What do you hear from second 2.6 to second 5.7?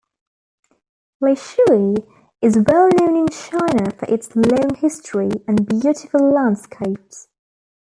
well known in China for its long history and